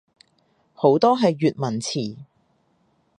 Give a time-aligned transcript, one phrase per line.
[0.73, 2.25] 好多係粵文詞